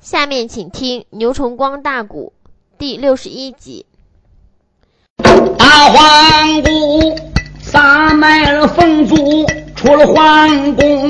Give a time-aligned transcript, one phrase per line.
[0.00, 2.32] 下面请听牛崇光大鼓
[2.78, 3.84] 第六十一集。
[5.58, 7.16] 大皇姑
[7.60, 9.16] 撒卖了凤珠，
[9.74, 11.08] 出了皇宫，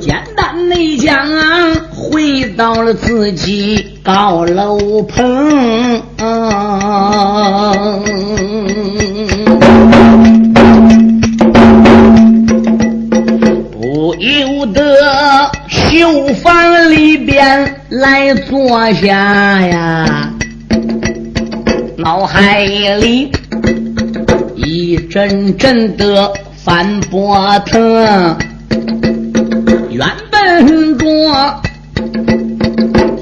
[0.00, 1.28] 简单的讲，
[1.90, 6.02] 回到了自己高楼棚。
[14.12, 19.08] 不由得绣房里边来坐下
[19.62, 20.30] 呀，
[21.96, 23.32] 脑海里
[24.54, 26.30] 一阵阵的
[26.62, 28.36] 翻波腾，
[29.88, 31.06] 原本着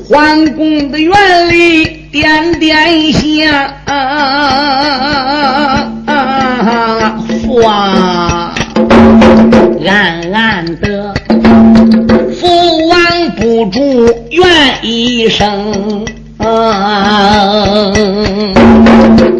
[0.08, 1.14] 皇宫的院
[1.50, 3.48] 里点点香，
[7.46, 8.39] 花。
[9.86, 11.14] 暗暗的，
[12.38, 13.80] 父王不住
[14.30, 14.46] 怨
[14.82, 16.04] 一声，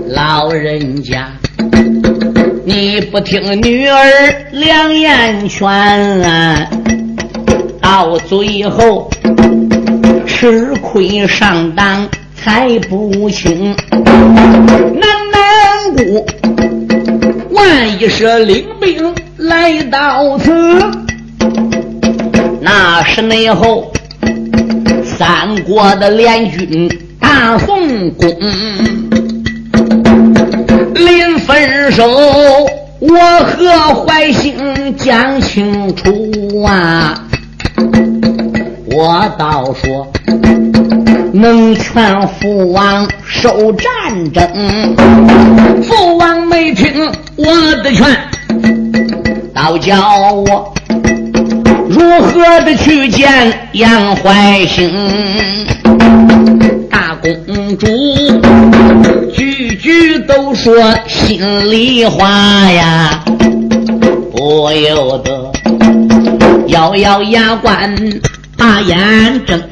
[0.08, 1.28] 老人家，
[2.64, 4.00] 你不听女儿
[4.52, 5.68] 良言劝，
[7.80, 9.10] 到最后
[10.26, 16.26] 吃亏上当才不轻，难难过，
[17.50, 19.14] 万一是领兵。
[19.40, 20.52] 来到此，
[22.60, 23.90] 那是内后
[25.02, 26.86] 三国的联军
[27.18, 28.28] 大宋公，
[30.94, 32.06] 临分手，
[32.98, 37.24] 我和怀兴讲清楚啊！
[38.92, 40.06] 我倒说
[41.32, 43.88] 能劝父王受战
[44.34, 44.46] 争，
[45.82, 47.46] 父王没听我
[47.82, 48.06] 的劝。
[49.62, 50.72] 倒叫我
[51.86, 54.90] 如何的去见杨怀兴
[56.88, 57.86] 大公主？
[59.34, 60.74] 句句都说
[61.06, 63.22] 心里话呀，
[64.32, 65.52] 不由得
[66.68, 67.94] 咬咬牙关
[68.56, 69.62] 把眼睁。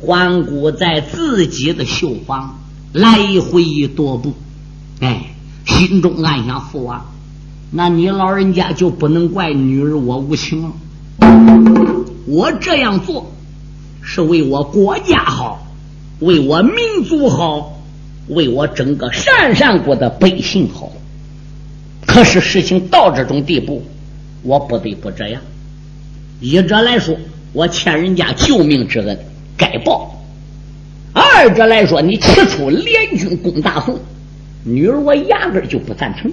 [0.00, 2.56] 环顾在自己的绣房，
[2.92, 3.16] 来
[3.50, 4.32] 回踱步，
[5.00, 5.24] 哎。
[5.66, 7.12] 心中暗想：父王，
[7.70, 10.72] 那你老人家就不能怪女儿我无情了。
[12.26, 13.32] 我这样做
[14.02, 15.66] 是为我国家好，
[16.20, 17.78] 为我民族好，
[18.28, 20.92] 为我整个山上国的百姓好。
[22.06, 23.84] 可是事情到这种地步，
[24.42, 25.40] 我不得不这样。
[26.40, 27.16] 一者来说，
[27.52, 29.18] 我欠人家救命之恩，
[29.56, 30.10] 该报；
[31.12, 33.98] 二者来说，你起初联军攻大宋。
[34.64, 36.30] 女儿，我压根就不赞成。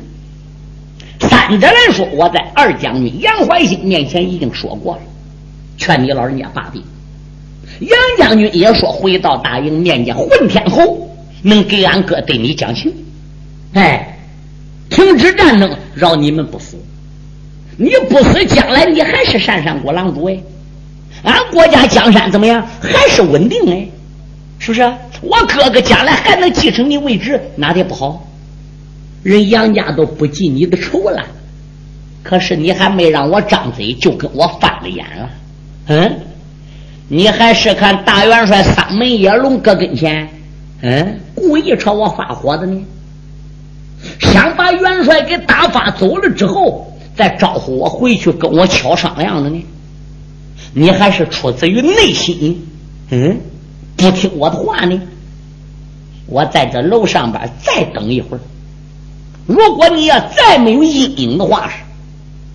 [1.20, 5.02] 三者来说，我在二将军杨怀兴面前已经说过了，
[5.78, 6.84] 劝你老人家罢兵。
[7.80, 11.10] 杨将军也说，回到大营面见混天侯，
[11.42, 12.94] 能给俺哥对你讲情。
[13.74, 14.18] 哎，
[14.90, 16.78] 停止战争，饶你们不死。
[17.78, 20.38] 你不死，将来你还是山上国郎主哎。
[21.24, 22.66] 俺国家江山怎么样？
[22.80, 23.88] 还是稳定哎，
[24.59, 24.81] 是不是？
[25.22, 28.28] 我哥哥将来还能继承你位置，哪点不好？
[29.23, 31.25] 人杨家都不记你的仇了，
[32.23, 35.29] 可是你还没让我张嘴，就跟我翻了眼了。
[35.88, 36.19] 嗯，
[37.09, 40.29] 你还是看大元帅三门野龙搁跟前，
[40.81, 42.85] 嗯，故意朝我发火的呢？
[44.19, 49.66] 想把元帅给打发走了之后，再招呼我回去跟我悄商量的呢？
[50.74, 52.66] 你还是出自于内心，
[53.09, 53.39] 嗯？
[53.97, 55.02] 不听我的话呢，
[56.28, 58.40] 我在这楼上边再等一会儿。
[59.46, 61.69] 如果你要再没有一丁的话，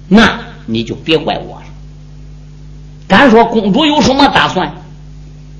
[0.09, 1.63] 那你就别怪我了。
[3.09, 4.73] 敢说公主有什么打算？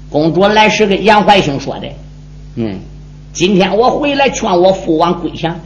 [0.09, 1.89] 公主来时跟杨怀兴说的，
[2.57, 2.79] 嗯，
[3.33, 5.59] 今天我回来劝我父王归降，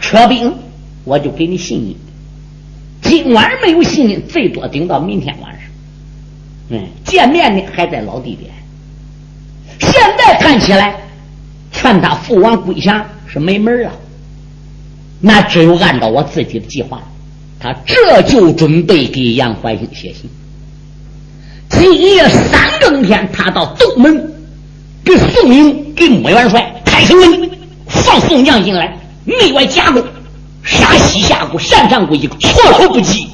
[0.00, 0.52] 撤兵，
[1.04, 1.96] 我就给你信音。
[3.02, 5.60] 今晚没有信音，最多顶到明天晚上。
[6.70, 8.50] 嗯，见面呢还在老地点。
[9.80, 10.96] 现在看起来，
[11.72, 13.92] 劝他父王归降是没门了。
[15.20, 17.02] 那只有按照我自己的计划，
[17.58, 20.28] 他这就准备给杨怀兴写信。
[21.68, 24.34] 今夜三更天，他到东门
[25.04, 27.50] 给宋营、给穆元帅开门，
[27.86, 30.04] 放宋将进来，内外夹攻，
[30.62, 33.28] 杀西夏国、山上国一个措手不及。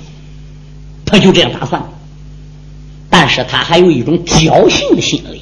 [1.05, 1.83] 他就这样打算，
[3.11, 5.42] 但是他还有一种侥幸的心理。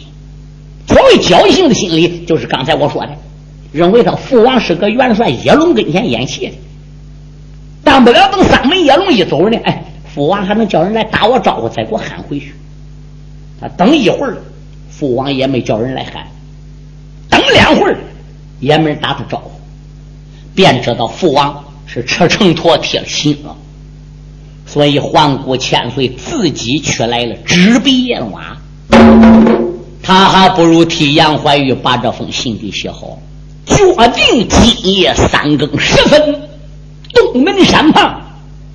[0.90, 3.12] 所谓侥幸的心理，就是刚才我说的，
[3.72, 6.52] 认为他父王是搁元帅叶龙跟前演戏的。
[7.84, 12.52] 当不了等三门野龙一走呢，哎，父王还能叫人来打我招呼，再给我喊回去。
[13.60, 14.36] 他等一会儿，
[14.90, 16.24] 父王也没叫人来喊；
[17.28, 17.96] 等两会儿，
[18.58, 19.52] 也没人打他招呼，
[20.54, 23.56] 便知道父王是车乘驮铁了心了。
[24.66, 28.56] 所以环顾千岁自己却来了纸笔砚瓦，
[30.02, 33.18] 他还不如替杨怀玉把这封信给写好。
[33.66, 36.48] 决定今夜三更时分，
[37.12, 38.20] 东门山旁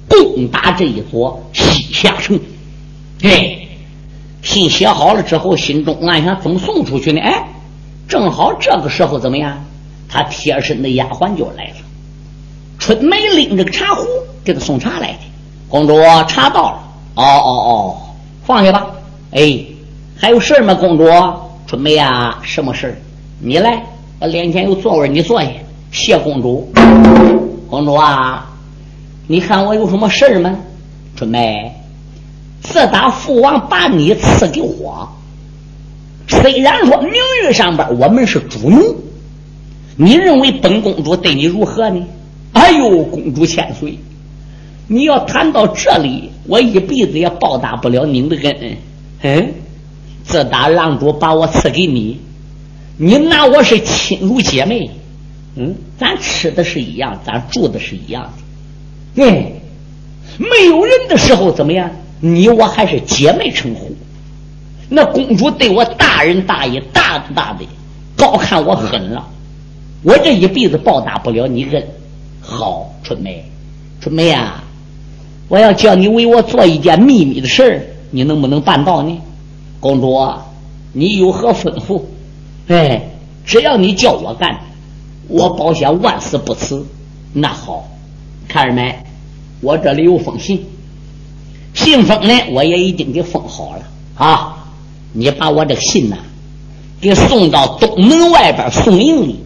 [0.08, 2.40] 攻打这一座西夏城。
[3.24, 3.58] 哎，
[4.42, 7.20] 信写好了之后，心中暗想：怎么送出去呢？
[7.22, 7.48] 哎，
[8.08, 9.66] 正好这个时候怎么样？
[10.08, 11.76] 他贴身的丫鬟就来了。
[12.78, 14.06] 春梅拎着个茶壶
[14.44, 15.20] 给他送茶来的。
[15.68, 16.80] 公主，茶到了。
[17.16, 17.98] 哦哦哦，
[18.46, 18.86] 放下吧。
[19.32, 19.60] 哎，
[20.18, 20.74] 还有事吗？
[20.74, 21.06] 公主，
[21.68, 23.00] 春梅呀，什么事
[23.40, 23.84] 你来。
[24.20, 25.50] 我脸前有座位，你坐下。
[25.92, 26.70] 谢公主，
[27.70, 28.50] 公主啊，
[29.28, 30.56] 你看我有什么事吗？
[31.16, 31.72] 春梅，
[32.62, 35.08] 自打父王把你赐给我，
[36.28, 37.14] 虽然说名
[37.44, 38.96] 誉上边我们是主奴，
[39.96, 42.06] 你认为本公主对你如何呢？
[42.54, 43.98] 哎呦，公主千岁，
[44.88, 48.78] 你要谈到这里，我一辈子也报答不了您的恩。
[49.22, 49.54] 嗯，
[50.26, 52.20] 自打郎主把我赐给你。
[52.98, 54.90] 你拿我是亲如姐妹，
[55.56, 58.32] 嗯，咱吃的是一样，咱住的是一样
[59.16, 59.52] 的，嗯，
[60.38, 61.92] 没有人的时候怎么样？
[62.22, 63.94] 你我还是姐妹称呼。
[64.88, 67.66] 那公主对我大仁大义，大大的
[68.16, 69.28] 高看我狠了，
[70.04, 71.86] 我这一辈子报答不了你恩。
[72.40, 73.44] 好，春梅，
[74.00, 74.64] 春梅啊，
[75.50, 77.82] 我要叫你为我做一件秘密的事儿，
[78.12, 79.20] 你能不能办到呢？
[79.86, 80.20] 公主，
[80.94, 82.02] 你有何吩咐？
[82.70, 83.04] 哎，
[83.46, 84.60] 只要你叫我干，
[85.28, 86.84] 我保险万死不辞。
[87.34, 87.88] 那好，
[88.48, 88.98] 看着没？
[89.62, 90.66] 我这里有封信，
[91.76, 93.84] 信封呢我也已经给封好了
[94.16, 94.66] 啊。
[95.14, 96.18] 你把我这个信呐，
[97.00, 99.40] 给送到东门外边宋营里，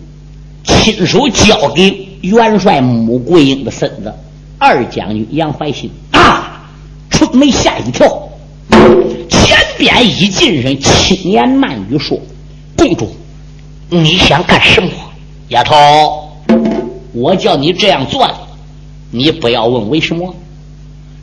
[0.64, 4.14] 亲手交给元帅穆桂英的孙子
[4.58, 6.70] 二将军杨怀兴啊！
[7.10, 8.30] 出门吓一跳，
[9.50, 12.20] 前边一进人轻言慢语说。
[12.78, 13.16] 公主，
[13.90, 14.92] 你想干什么？
[15.48, 16.32] 丫头，
[17.14, 18.36] 我叫你这样做的，
[19.10, 20.36] 你不要问为什么。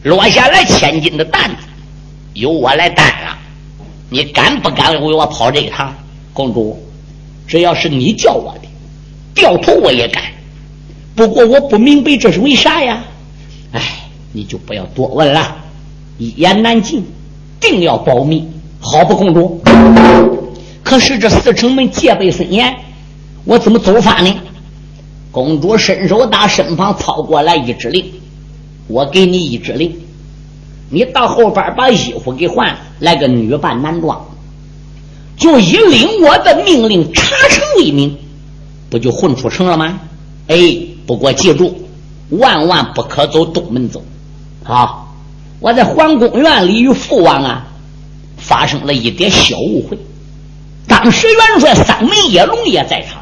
[0.02, 1.56] 落下来千斤的担子，
[2.34, 3.38] 由我来担了。
[4.10, 5.94] 你敢不敢为我跑这一趟？
[6.32, 6.76] 公主，
[7.46, 8.68] 只要是你叫我的，
[9.36, 10.20] 掉头我也干。
[11.14, 13.04] 不过我不明白这是为啥呀？
[13.70, 13.80] 哎，
[14.32, 15.56] 你就不要多问了，
[16.18, 17.04] 一言难尽，
[17.68, 18.48] 定要保密，
[18.80, 19.60] 好不，公主？
[20.82, 22.74] 可是这四城门戒备森严，
[23.44, 24.32] 我怎么走法呢？
[25.32, 28.04] 公主伸手打身旁操过来一指令，
[28.86, 29.94] 我给你一指令，
[30.90, 34.24] 你到后边把衣服给换，来个女扮男装，
[35.36, 38.16] 就以领我的命令查城为名，
[38.88, 39.98] 不就混出城了吗？
[40.46, 40.56] 哎，
[41.06, 41.76] 不过记住，
[42.30, 44.02] 万万不可走东门走。
[44.62, 45.05] 好，
[45.66, 47.66] 我在皇宫院里与父王啊
[48.38, 49.98] 发生了一点小误会。
[50.86, 53.20] 当时元帅三门野龙也在场，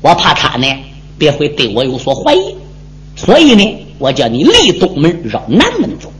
[0.00, 0.72] 我怕他呢，
[1.18, 2.54] 别会对我有所怀疑，
[3.16, 6.12] 所以呢，我叫你离东门绕南门走，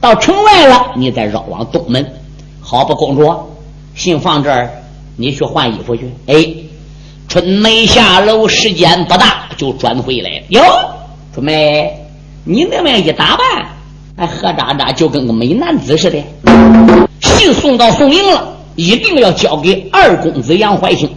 [0.00, 2.14] 到城外了，你再绕往东门，
[2.62, 2.94] 好不？
[2.94, 3.30] 公主，
[3.94, 4.70] 信放这儿，
[5.14, 6.10] 你去换衣服去。
[6.26, 6.54] 哎，
[7.28, 10.44] 春梅下楼时间不大，就转回来了。
[10.48, 10.62] 哟，
[11.34, 11.94] 春梅，
[12.44, 13.68] 你那么一打扮，
[14.20, 16.22] 还喝渣渣，就跟个美男子似的。
[17.22, 18.48] 信送到宋营了。
[18.76, 21.08] 一定要交给二公子杨怀兴，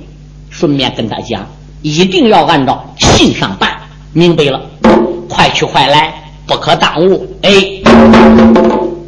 [0.50, 1.46] 顺便跟他讲，
[1.82, 3.70] 一定要按照信上办，
[4.14, 4.62] 明白了？
[5.30, 6.14] 快去快来，
[6.48, 7.28] 不可耽误。
[7.42, 7.52] 哎，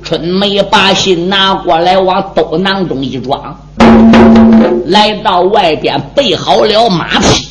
[0.03, 3.57] 春梅把信拿过来，往兜囊中一装，
[4.87, 7.47] 来到外边备好了马匹，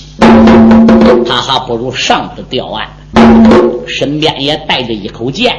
[1.27, 2.87] 他还不如上的吊案，
[3.87, 5.55] 身边也带着一口剑，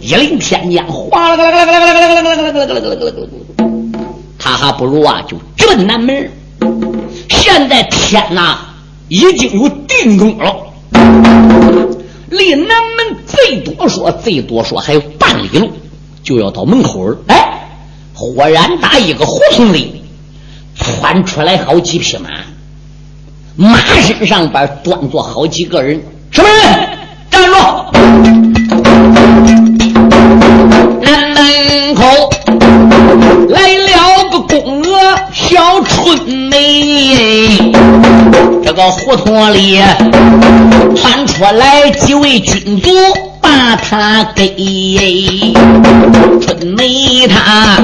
[0.00, 3.28] 一领天将，哗啦啦啦啦啦啦啦啦啦啦啦啦啦啦啦啦
[4.38, 6.30] 他还不如啊，就直奔南门。
[7.28, 8.58] 现在天呐，
[9.08, 10.72] 已经有定中了，
[12.30, 15.70] 离南门最多说最多说还有半里路，
[16.22, 17.16] 就要到门口了。
[17.28, 17.68] 哎，
[18.14, 20.02] 忽然打一个胡同里
[20.74, 22.30] 窜出来好几匹马，
[23.56, 26.00] 马身上边端坐好几个人。
[26.30, 26.54] 什么人？
[27.30, 27.54] 站住！
[31.02, 32.02] 南门口
[33.48, 34.36] 来了个。
[34.46, 37.58] 宫娥小春梅，
[38.76, 39.80] 个胡同里
[40.94, 42.90] 窜出来几位军卒。
[43.48, 45.54] 把他给
[46.42, 47.78] 春梅，他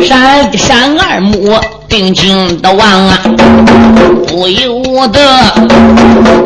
[0.00, 3.18] 闪闪二目，定睛的望啊，
[4.28, 5.20] 不由得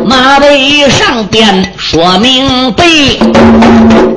[0.07, 2.83] 马背上边说明白，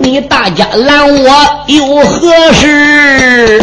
[0.01, 1.31] 你大家拦我
[1.67, 3.61] 有何事？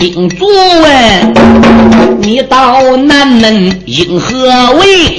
[0.00, 4.46] 兵卒问你到南门因何
[4.78, 5.18] 为？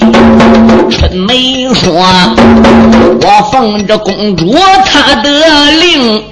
[0.90, 1.94] 春梅说：
[3.22, 5.30] 我奉着公主她的
[5.74, 6.24] 令，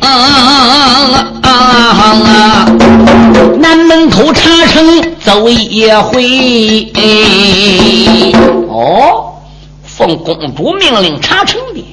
[3.60, 6.92] 南门口查城走一回。
[8.68, 9.36] 哦，
[9.84, 11.86] 奉公主命令查城的，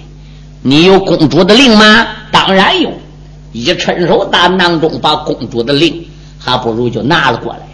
[0.62, 2.06] 你有公主的令吗？
[2.32, 2.90] 当然有。
[3.52, 6.06] 一伸手打囊中，把公主的令。
[6.46, 7.64] 还不如就拿了过来了。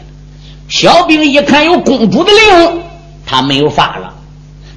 [0.67, 2.81] 小兵一看有公主的令，
[3.27, 4.15] 他没有法了。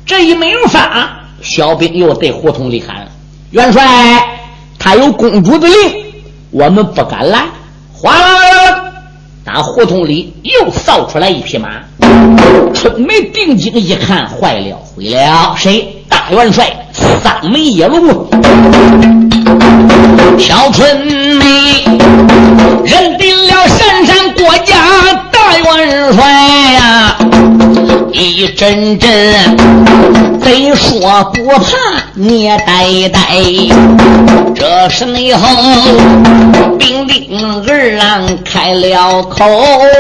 [0.06, 3.08] 这一没有法，小兵又对胡同里喊
[3.52, 3.82] ：“元帅，
[4.78, 5.76] 他有公主的令，
[6.52, 7.46] 我们不敢来。”
[7.98, 8.84] 哗啦啦，
[9.46, 11.70] 打胡同里又扫出来一匹马。
[12.74, 15.56] 春梅定睛一看，坏了，毁了！
[15.58, 16.04] 谁？
[16.10, 18.28] 大元帅三门野龙。
[20.38, 21.84] 小春梅
[22.84, 24.76] 认定了山山国家
[25.54, 26.24] 元帅
[26.74, 27.16] 呀，
[28.12, 29.58] 一阵阵
[30.42, 31.78] 贼说不怕
[32.14, 33.20] 你呆呆。
[34.54, 35.48] 这时候
[36.78, 39.46] 兵丁二郎开了口，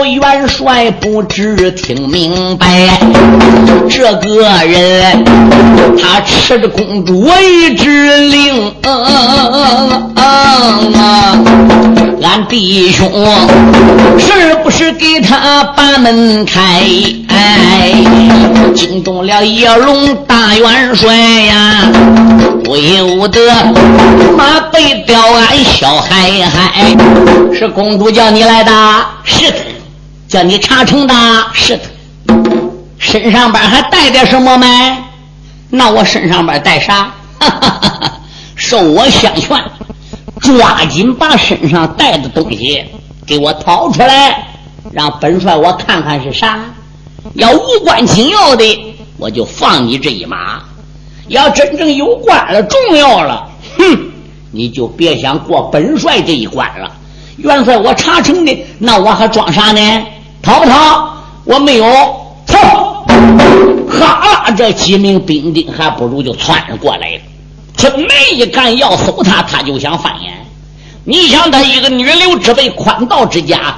[0.03, 2.99] 元帅不知听明白，
[3.89, 5.25] 这个人
[6.01, 8.73] 他吃着公主一支令。
[12.21, 13.09] 俺弟兄
[14.19, 15.34] 是不是给他
[15.75, 16.61] 把门开？
[17.29, 17.93] 哎
[18.73, 21.91] 惊动了叶龙大元帅呀！
[22.63, 23.39] 不由得
[24.37, 26.95] 马背吊鞍小嗨嗨。
[27.53, 28.71] 是公主叫你来的？
[29.23, 29.57] 是的。
[30.27, 31.13] 叫你查城的？
[31.53, 31.83] 是的。
[32.97, 34.67] 身上边还带点什么没？
[35.69, 37.11] 那我身上边带啥？
[37.39, 38.11] 哈哈哈哈
[38.55, 39.57] 受我相劝。
[40.41, 42.83] 抓紧把身上带的东西
[43.25, 44.45] 给我掏出来，
[44.91, 46.59] 让本帅我看看是啥。
[47.33, 50.61] 要无关紧要的，我就放你这一马；
[51.27, 54.11] 要真正有关了、重要了，哼，
[54.51, 56.91] 你就别想过本帅这一关了。
[57.37, 60.05] 元帅，我查成的，那我还装啥呢？
[60.41, 61.09] 逃不逃？
[61.43, 61.85] 我没有
[62.45, 63.03] 操。
[63.89, 67.21] 哈，这几名兵丁还不如就窜过来了。
[67.75, 70.31] 春梅一看要搜他，他就想翻眼。
[71.03, 73.75] 你想他一个女流之辈、宽道之家，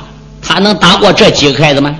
[0.47, 1.93] 他能打过这几个孩子吗？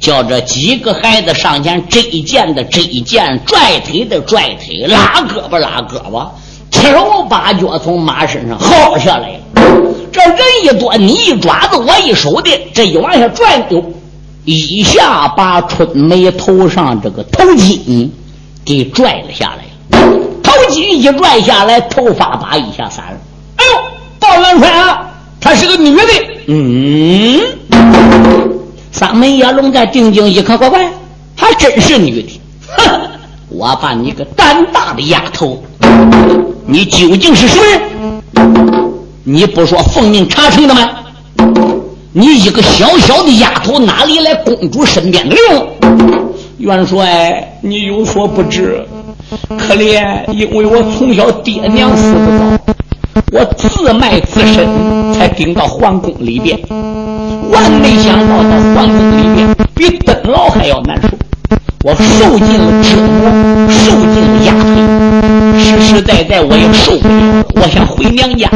[0.00, 6.26] 叫这几个孩子上前这一剑的这一剑，拽腿的拽腿，拉胳膊拉胳膊，
[6.70, 9.38] 七手八脚从马身上薅下来。
[10.10, 13.84] 这人一多，你一爪子，我一手的，这一往下拽，就
[14.44, 18.08] 一下把春梅头上这个头巾
[18.64, 20.00] 给拽了下来。
[20.42, 23.20] 头巾一拽下来，头发把一下散了。
[23.56, 23.82] 哎呦，
[24.18, 26.02] 大元帅啊，她是个女的。
[26.46, 27.40] 嗯，
[28.90, 30.92] 三门叶龙在定睛一看，乖乖，
[31.36, 32.40] 还真是女的。
[32.68, 33.00] 哼，
[33.48, 35.62] 我把你个胆大的丫头，
[36.66, 37.58] 你究竟是谁？
[39.24, 40.90] 你不说奉命查城的吗？
[42.12, 45.42] 你一个小小的丫头，哪里来公主身边的令？
[46.58, 48.84] 元帅，你有所不知。
[49.58, 52.74] 可怜，因为我从小爹娘死不早，
[53.32, 56.58] 我自卖自身才顶到皇宫里边。
[57.50, 61.08] 万没想到到皇宫里边比登牢还要难受，
[61.84, 63.30] 我受尽了折磨，
[63.68, 68.48] 受尽了压迫，实实在在我也受不了，我想回娘家，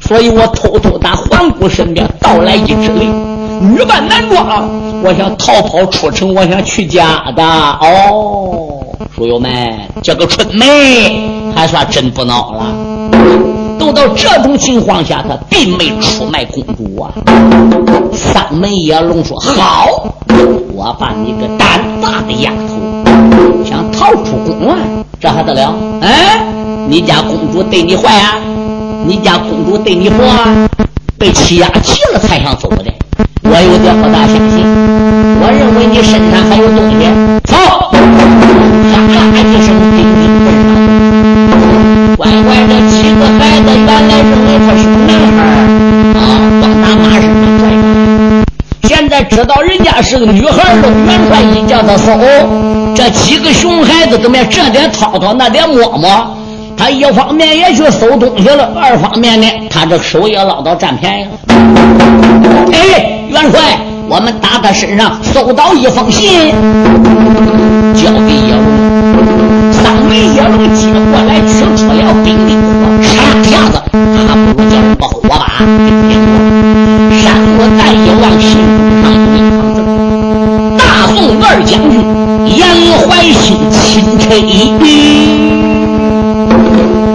[0.00, 3.12] 所以我偷偷打皇姑身边盗来一支令，
[3.74, 4.70] 女扮男装，
[5.02, 7.44] 我想逃跑出城，我想去家的。
[7.44, 8.68] 哦。
[9.16, 9.50] 书友们，
[10.02, 12.74] 这个春梅还算真不孬了。
[13.92, 17.12] 到这种情况下，他并没出卖公主啊。
[18.12, 19.86] 三门野龙说：“好，
[20.72, 24.74] 我把你个胆大的丫头，想逃出宫外，
[25.20, 25.74] 这还得了？
[26.02, 26.44] 哎，
[26.88, 28.36] 你家公主对你坏啊？
[29.06, 30.68] 你家公主对你不啊？
[31.18, 32.84] 被欺压急了才想走的。
[33.42, 34.64] 我有点不大相信。
[35.42, 37.06] 我认为你身上还有东西。
[37.44, 37.56] 走。”
[50.02, 52.12] 是个，女孩的元帅一叫他搜，
[52.94, 54.38] 这几个熊孩子怎么？
[54.50, 56.36] 这点掏掏，那点摸摸。
[56.76, 61.30] 他一方面也去搜东西了，二方面呢，他这手也捞到占便宜了。
[62.72, 63.60] 哎，元帅，
[64.10, 66.50] 我们打他身上搜到一封信，
[67.94, 68.66] 交给叶龙。
[69.70, 73.06] 三枚叶龙接过来，取出了兵丁火，唰
[73.38, 73.78] 一下子，
[74.26, 76.34] 还不如将把火把点过。
[77.22, 77.22] 山
[77.54, 78.58] 河再一望，心
[79.00, 79.78] 上有一行字：
[80.76, 82.02] 大宋二将军
[82.58, 82.66] 杨
[83.06, 84.34] 怀兴钦差。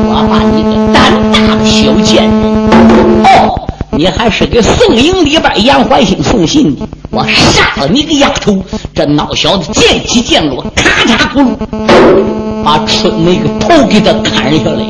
[0.08, 2.32] 我把你个胆大的小贱人！
[3.25, 3.64] 哦，
[3.98, 6.86] 你还是给宋营里边杨怀兴送信的？
[7.12, 8.62] 我杀了你个丫头！
[8.94, 11.56] 这孬小子见起见落，咔嚓咕噜，
[12.64, 14.86] 把春梅个头给他砍下来。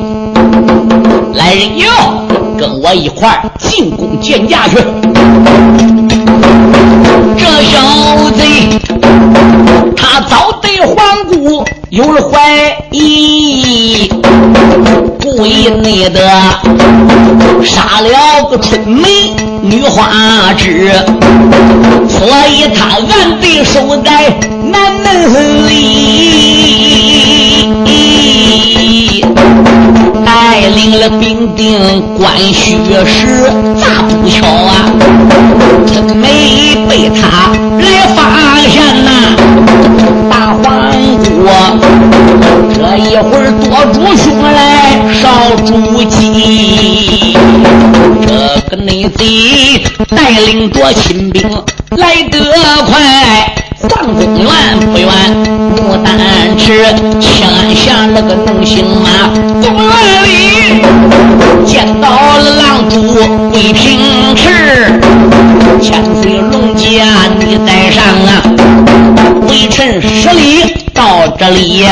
[1.34, 1.86] 来人哟，
[2.58, 4.76] 跟我一块进宫见驾去。
[7.38, 7.74] 这小
[8.30, 8.40] 贼，
[9.96, 14.10] 他早对皇姑有了怀疑。
[15.20, 16.20] 故意内的
[17.64, 20.92] 杀了个春梅女花枝，
[22.08, 24.38] 所以他暗地守在
[24.72, 25.74] 南门里，
[30.76, 31.80] 领了兵丁
[32.18, 34.92] 关虚实，咋不巧啊？
[35.86, 39.10] 春梅被他来发现呐，
[40.30, 40.62] 大黄
[41.24, 41.26] 姑。
[42.74, 47.34] 这一会儿多主兄来烧主鸡，
[48.20, 49.82] 这个内贼
[50.14, 51.50] 带领着亲兵
[51.96, 52.38] 来得
[52.86, 52.94] 快，
[53.88, 54.46] 上公园
[54.92, 55.08] 不远，
[55.74, 56.84] 牡丹池
[57.20, 59.30] 牵下那个能行吗？
[59.62, 59.90] 公园
[60.24, 60.84] 里
[61.64, 63.14] 见到了狼主
[63.52, 65.00] 魏平池，
[65.80, 66.84] 千岁龙家
[67.38, 68.42] 你带上啊，
[69.48, 70.74] 微臣十里。
[70.96, 71.84] 到这里，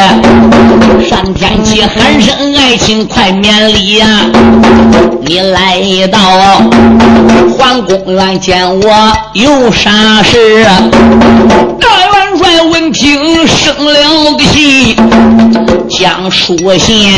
[1.10, 2.34] 单天齐喊声
[2.64, 4.06] 爱卿快免礼呀！
[5.20, 5.78] 你来
[6.10, 6.18] 到
[7.58, 10.64] 皇宫来见我有啥事？
[11.78, 14.96] 大元帅闻听生了个气，
[15.90, 17.12] 将书信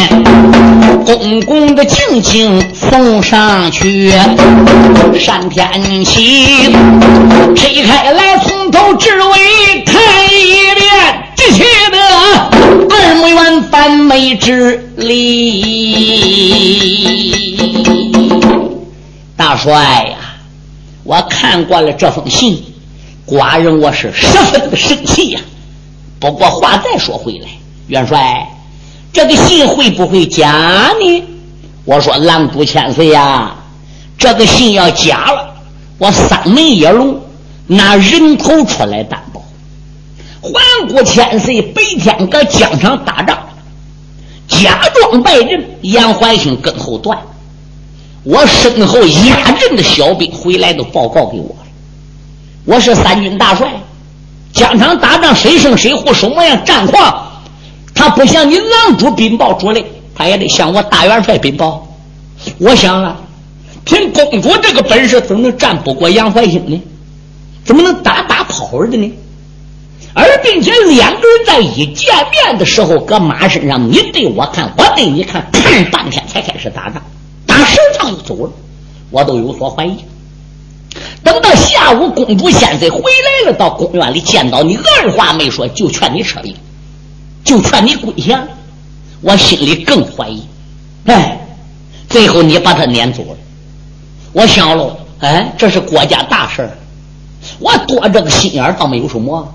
[1.05, 4.13] 公公的静静送上去。
[5.29, 6.75] 单天齐
[7.55, 9.95] 拆开来，从头至尾看
[10.29, 11.23] 一遍。
[11.37, 12.51] 气得二
[13.17, 15.63] 目圆翻眉直立。
[19.37, 19.73] 大帅
[20.11, 20.17] 呀，
[21.03, 22.63] 我看过了这封信，
[23.27, 25.41] 寡人我是十分的生气呀。
[26.19, 27.49] 不过话再说回来，
[27.87, 28.47] 元帅，
[29.13, 31.25] 这个信会不会假呢？
[31.85, 33.55] 我说狼主千岁呀，
[34.19, 35.55] 这个信要假了，
[35.99, 37.21] 我三门野龙
[37.67, 39.26] 拿人头出来担保。
[40.47, 43.37] 环顾千岁，白天搁疆场打仗，
[44.47, 47.19] 假装败阵，杨怀兴跟后断。
[48.23, 51.67] 我身后压阵的小兵回来都报告给我了。
[52.65, 53.69] 我是三军大帅，
[54.53, 57.43] 疆场打仗谁胜谁负什么样战况，
[57.95, 61.89] 他不向你狼主禀报主令，他也得向我大元帅禀报。
[62.59, 63.17] 我想啊，
[63.85, 66.81] 凭公主这个本事，怎么能战不过杨怀兴呢？
[67.65, 69.13] 怎么能打打跑的呢？
[70.19, 77.03] 而并且两个人在一见面的时候，搁马身上，你对我看，我对你看，看半天才开始打仗，
[77.45, 78.51] 打十场就走了，
[79.11, 79.95] 我都有所怀疑。
[81.23, 86.57] 等到下午，公主现在回来了，到公园里见到你，二话没说就劝你撤兵，
[87.45, 88.49] 就劝你归降，
[89.21, 90.43] 我心里更怀疑。
[91.05, 91.39] 哎，
[92.09, 93.37] 最后你把他撵走了，
[94.33, 96.67] 我想喽，哎，这是国家大事
[97.59, 99.53] 我多这个心眼倒没有什么。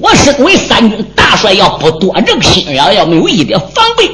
[0.00, 4.10] 我身为三军大帅，要不多这个心眼，要没有一点防备，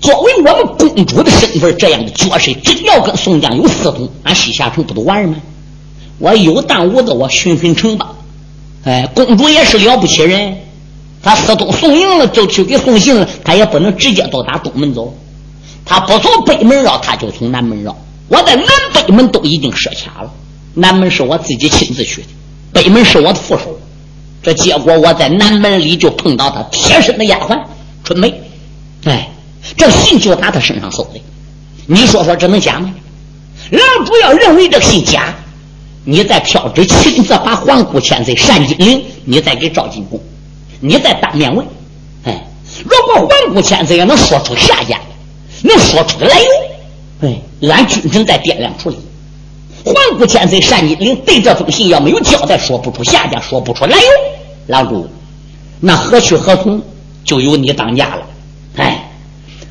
[0.00, 5.36] 作为我们公主的身份，这样的角色，真要跟宋江有私通，俺西夏城不都完了吗？
[6.18, 8.12] 我有胆无子，我巡巡城吧。
[8.84, 10.56] 哎，公主也是了不起人，
[11.22, 15.14] 他私通宋营了，就去给送信了，他也不能直接到达东门走，
[15.84, 17.94] 他不从北门绕，他就从南门绕。
[18.28, 20.32] 我在南北门都已经设卡了，
[20.72, 22.28] 南门是我自己亲自去的，
[22.72, 23.73] 北门是我的副手。
[24.44, 27.58] 这结果，我在南门里就碰到他贴身的丫鬟
[28.04, 28.42] 春梅，
[29.04, 29.30] 哎，
[29.74, 31.20] 这信就打他身上搜的。
[31.86, 32.92] 你说说，这能假吗？
[33.70, 35.34] 狼主要认为这信假，
[36.04, 40.20] 你再飘着亲自把皇姑千岁单金玲，你再给赵进宫，
[40.80, 41.66] 你再当面问。
[42.24, 42.46] 哎，
[42.84, 45.00] 如果皇姑千岁要能说出下家，
[45.62, 48.98] 能说出来由，哎，俺君臣再掂量处理。
[49.84, 54.06] 环顾千岁单金陵对这封信要没有交代，说不出下家，说不出来由。
[54.66, 55.08] 郎主，
[55.78, 56.82] 那何去何从，
[57.22, 58.22] 就由你当家了。
[58.76, 59.10] 哎，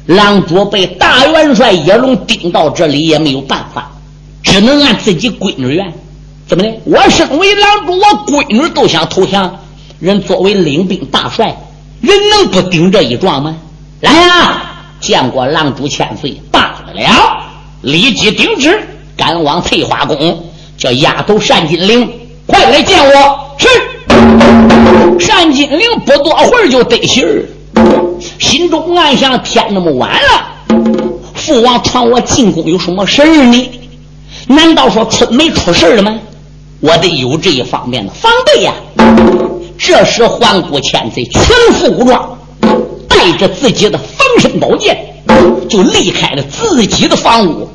[0.06, 3.92] 郎主被大元帅叶龙盯到这里也没有办法，
[4.44, 5.92] 只能按自己闺女愿。
[6.48, 6.72] 怎么的？
[6.86, 9.60] 我身为郎主，我闺女都想投降。
[10.00, 11.56] 人作为领兵大帅，
[12.02, 13.56] 人能不顶这一状吗？
[14.02, 14.70] 来呀！
[15.00, 17.44] 见过郎主千岁，罢了，
[17.82, 20.44] 立即顶旨，赶往翠花宫，
[20.78, 22.10] 叫丫头单金玲
[22.46, 23.56] 快来见我。
[23.58, 23.68] 是。
[25.28, 27.46] 单金玲不多会儿就得信儿，
[28.40, 30.46] 心中暗想：天那么晚了，
[31.34, 33.70] 父王传我进宫有什么事儿呢？
[34.48, 36.20] 难道说春梅出事了吗？
[36.80, 38.74] 我得有这一方面的防备呀。
[39.78, 41.42] 这时，环顾千岁，全
[41.74, 42.38] 副武装，
[43.08, 45.13] 带着自己的防身宝剑，
[45.70, 47.70] 就离开了自己的房屋，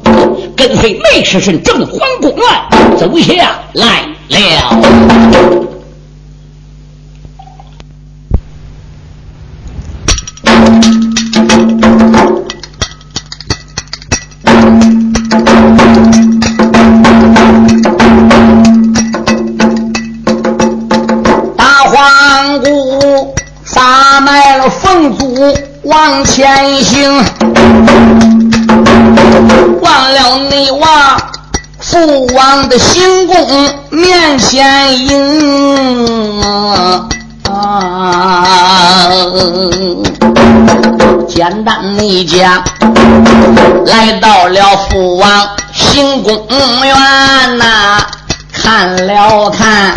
[0.57, 5.69] 跟随内侍臣正环宫院走下来了。
[25.85, 27.25] 往前行，
[29.81, 31.17] 忘了内娃
[31.81, 33.37] 父王的行宫
[33.91, 35.19] 面前迎！
[41.29, 42.63] 简单内讲，
[43.87, 46.47] 来到了父王行宫
[46.85, 48.07] 院呐，
[48.53, 49.95] 看了看，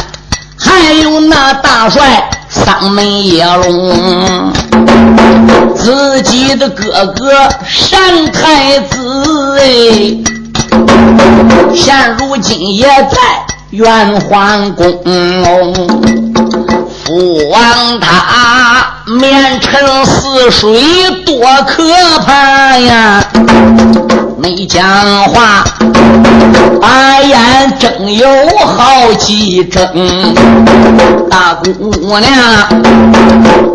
[0.60, 2.30] 还有那大帅。
[2.54, 4.52] 丧门叶龙，
[5.76, 7.32] 自己的哥哥
[7.92, 9.64] 单太子哎，
[11.76, 13.18] 现如今也在
[13.72, 14.94] 元皇宫。
[17.04, 18.86] 父王他
[19.20, 20.82] 面沉似水，
[21.26, 21.84] 多可
[22.26, 23.24] 怕呀！
[24.42, 24.84] 没讲
[25.26, 25.64] 话，
[26.82, 28.28] 把眼睁有
[28.66, 29.84] 好几睁。
[31.30, 32.32] 大姑娘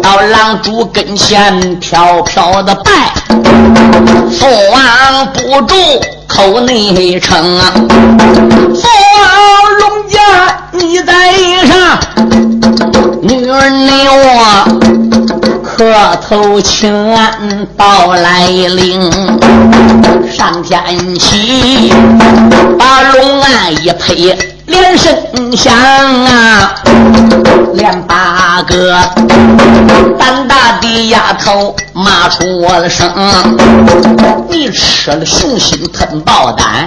[0.02, 3.14] 到郎主跟前飘飘的拜，
[4.32, 5.76] 父王不住
[6.26, 7.72] 口内称啊。
[8.74, 8.88] 父
[9.20, 9.28] 王
[9.78, 10.18] 龙家
[10.72, 11.32] 你在
[11.68, 11.96] 上，
[13.22, 14.66] 女儿你我。
[15.62, 15.84] 磕
[16.26, 19.10] 头请安到来临，
[20.36, 21.90] 上天起，
[22.78, 26.74] 把龙案一配，连声响啊，
[27.74, 28.98] 连八个
[30.18, 33.08] 胆大的丫头骂出了声，
[34.50, 36.86] 你吃了雄心吞豹胆，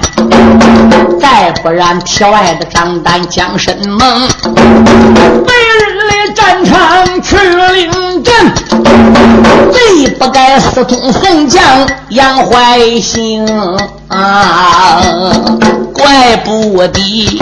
[1.19, 3.99] 再不然挑爱的张胆将身猛，
[4.43, 8.33] 白日里战场去领阵。
[9.71, 11.63] 最不该私通宋将
[12.09, 13.45] 杨怀兴
[14.07, 15.01] 啊！
[15.99, 17.39] 怪不得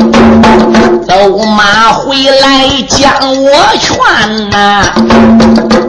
[1.08, 4.84] 走马回来将我劝呐，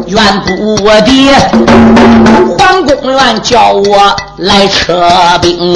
[0.06, 1.32] 怨不得
[2.56, 4.94] 皇宫院叫我来撤
[5.40, 5.74] 兵。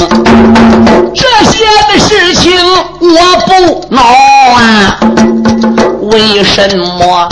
[1.15, 2.55] 这些的事情
[3.01, 4.99] 我不恼啊，
[6.03, 7.29] 为什么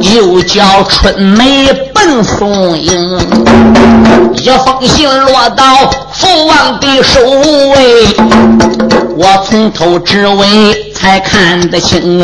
[0.00, 3.18] 又叫春梅奔松营？
[4.34, 5.64] 一封信落到
[6.18, 7.20] 父王的手，
[7.74, 7.82] 哎，
[9.16, 12.20] 我从头至尾才看得清。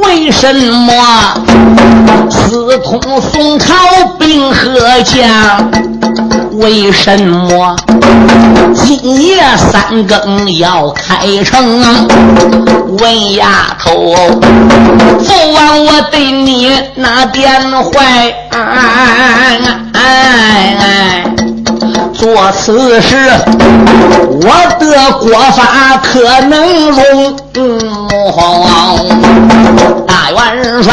[0.00, 0.94] 为什么
[2.30, 3.74] 私通宋朝
[4.18, 5.70] 兵和将？
[6.52, 7.76] 为什么
[8.74, 12.08] 今夜三更要开城？
[13.00, 14.14] 问丫头，
[15.20, 18.34] 父王我对你哪点坏？
[22.18, 23.16] 做此事，
[24.42, 24.50] 我
[24.80, 24.86] 的
[25.20, 27.36] 国法可能容？
[30.04, 30.92] 大元帅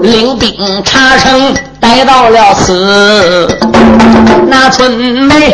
[0.00, 1.54] 领兵查城。
[1.80, 3.48] 待到了此，
[4.48, 5.52] 那春梅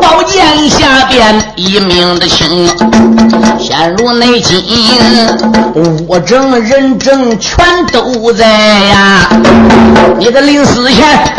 [0.00, 2.68] 宝剑下边一命的情，
[3.58, 4.62] 陷入内金，
[6.06, 9.28] 物证人证全都在呀。
[10.18, 11.34] 你的临死前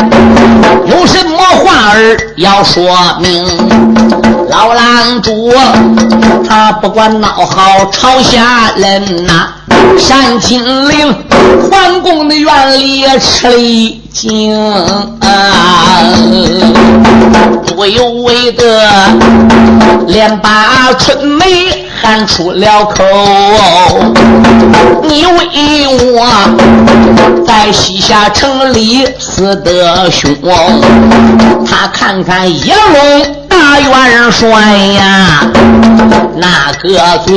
[0.86, 2.84] 有什么话儿要说
[3.20, 4.35] 明？
[4.48, 5.52] 老郎主
[6.48, 9.48] 他不管闹好朝下人呐。
[9.98, 11.14] 山金陵
[11.70, 14.52] 皇宫的院里吃了一惊，
[17.66, 18.90] 不由为气得
[20.06, 23.04] 连把春梅喊出了口。
[25.02, 26.26] 你为我
[27.46, 30.34] 在西夏城里死得凶，
[31.66, 33.46] 他看看叶龙。
[33.48, 35.50] 大元帅呀，
[36.36, 37.34] 那个嘴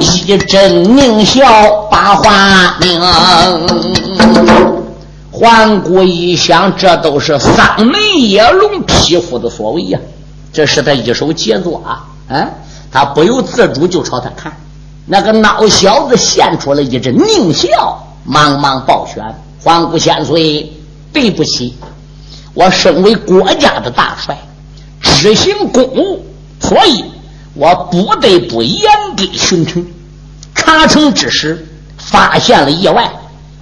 [0.00, 1.44] 一阵狞笑
[1.90, 3.00] 把话明。
[5.30, 9.98] 环顾一想，这都是丧门野龙匹夫的所为呀！
[10.52, 12.04] 这是他一手杰作啊！
[12.28, 12.48] 啊，
[12.90, 14.52] 他不由自主就朝他看。
[15.06, 19.24] 那个孬小子现出了一阵狞笑，忙忙抱拳
[19.62, 20.72] ：“环顾千岁，
[21.12, 21.76] 对不起，
[22.54, 24.38] 我身为国家的大帅。”
[25.02, 26.24] 执行公务，
[26.60, 27.04] 所以
[27.54, 28.82] 我不得不严
[29.16, 29.84] 逼巡城。
[30.54, 33.10] 查城之时，发现了意外，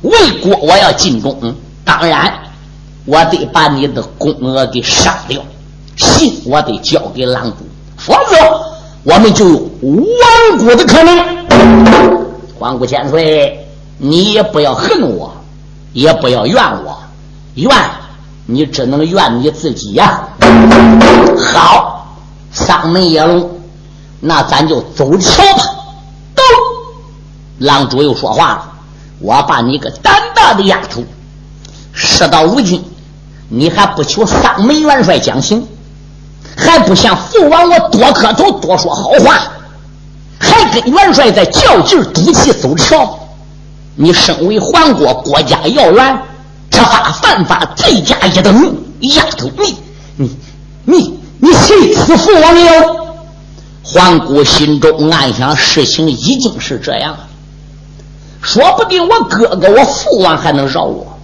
[0.03, 1.55] 为国我要尽忠。
[1.85, 2.33] 当然，
[3.05, 5.41] 我得把你的公额给杀掉，
[5.97, 8.37] 信我得交给狼主，否则
[9.05, 11.47] 我们就有亡国的可能。
[12.59, 13.67] 黄谷千岁，
[13.99, 15.33] 你也不要恨我，
[15.93, 16.99] 也不要怨我，
[17.55, 17.71] 怨。
[18.51, 20.27] 你只能怨你自己呀！
[21.53, 22.17] 好，
[22.51, 23.61] 丧门野龙，
[24.21, 25.63] 那咱就走桥吧。
[26.35, 26.43] 走！
[27.59, 28.73] 狼主又说话了
[29.21, 31.05] ：“我把你个胆大的丫头，
[31.93, 32.83] 事到如今，
[33.51, 35.69] 你还不求丧门元帅讲情，
[36.59, 39.51] 还不向父王我多磕头多说好话，
[40.38, 43.18] 还跟元帅在较劲赌气走桥。
[43.94, 46.18] 你身为皇国国家要员。”
[46.71, 48.77] 这法犯法，罪加一等。
[49.01, 49.75] 丫头，你
[50.16, 50.37] 你
[50.85, 52.97] 你你谁死父王了？
[53.83, 57.21] 皇姑心中暗想：事情已经是这样了，
[58.42, 61.18] 说不定我哥哥我父王还能饶我。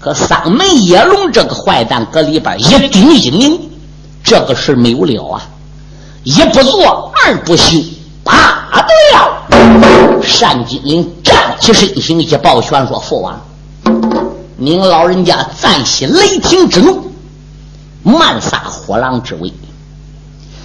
[0.00, 3.69] 可三门野龙这个坏蛋搁里边一顶一拧，
[4.22, 5.42] 这个事没有了啊！
[6.24, 7.82] 一不做二不休，
[8.24, 10.20] 怕得了。
[10.40, 13.40] 单金林站起身形，一抱拳说：“父王。”
[14.56, 17.10] 您老人家暂息雷霆之怒，
[18.02, 19.52] 慢撒火狼之威。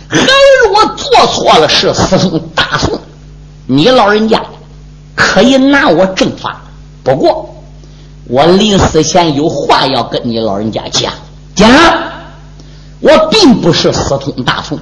[0.08, 3.00] 孩儿我做错了事，私通大宋，
[3.65, 4.41] 你老人家
[5.15, 6.62] 可以拿我正法。
[7.04, 7.56] 不过
[8.28, 11.13] 我临死前有话要跟你老人家讲
[11.56, 11.70] 讲。
[12.99, 14.79] 我并不是私通大宋，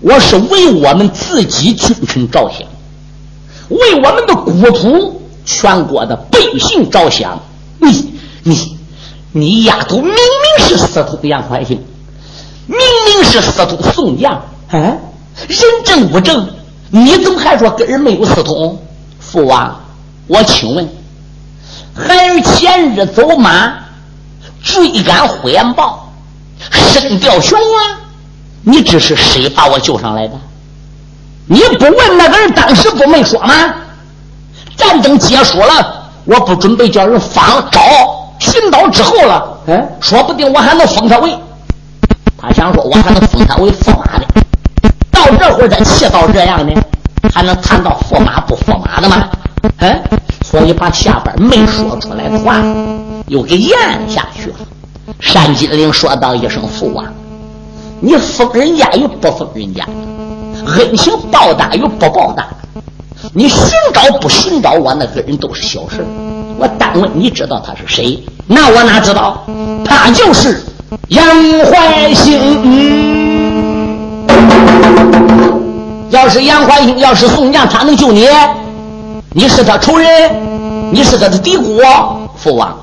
[0.00, 2.66] 我是为我们自己君臣着想，
[3.68, 7.40] 为我们的国土全国的百姓着想。
[7.78, 8.14] 你。
[8.46, 8.76] 你，
[9.32, 11.82] 你丫头明明是私通杨怀兴，
[12.66, 14.34] 明明是私通宋江，
[14.68, 14.78] 啊，
[15.48, 16.50] 人证物证，
[16.90, 18.82] 你怎么还说跟人没有私通？
[19.18, 19.80] 父王，
[20.26, 20.86] 我请问，
[21.94, 23.72] 孩儿前日走马
[24.62, 26.03] 追赶呼延豹，
[26.70, 27.96] 身掉悬崖，
[28.62, 30.34] 你这是谁把我救上来的？
[31.46, 33.52] 你不问那个人当时不没说吗？
[34.76, 37.80] 战争结束了，我不准备叫人放招。
[38.40, 41.38] 寻到之后了，嗯，说不定我还能封他为，
[42.36, 44.24] 他想说，我还能封他为驸马呢。
[45.10, 46.74] 到这会儿，再气到这样呢，
[47.32, 49.28] 还能谈到驸马不驸马的吗？
[49.78, 50.02] 嗯，
[50.44, 52.56] 所以把下边没说出来的话
[53.28, 53.76] 又给咽
[54.08, 54.56] 下去了。
[55.34, 57.04] 单金陵说道一声：“父王，
[58.00, 59.84] 你封人家与不封人家，
[60.78, 62.46] 恩情报答与不报答，
[63.32, 66.04] 你寻找不寻找我那个人都是小事。”
[66.56, 68.22] 我单问你知道他是谁？
[68.46, 69.44] 那我哪知道？
[69.84, 70.62] 他就是
[71.08, 71.26] 杨
[71.66, 72.70] 怀兴。
[76.10, 78.28] 要是杨怀兴，要是宋江，他能救你？
[79.32, 80.08] 你是他仇人，
[80.92, 81.82] 你是他的敌国。
[82.36, 82.76] 父王，